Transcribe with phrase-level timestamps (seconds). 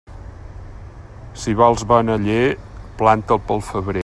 [1.41, 2.41] Si vols bon aller,
[3.03, 3.99] planta'l pel febrer.